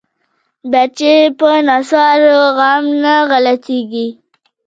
[0.71, 4.07] بچيه په نسوارو غم نه غلطيګي.